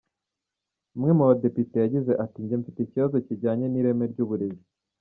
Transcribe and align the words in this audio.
Umwe 0.95 1.11
mu 1.17 1.23
badepite 1.29 1.75
yagize 1.79 2.11
ati” 2.23 2.37
njye 2.43 2.55
mfite 2.61 2.79
ikibazo 2.81 3.15
kijyanye 3.25 3.65
n’ireme 3.69 4.05
ry’uburezi. 4.11 4.65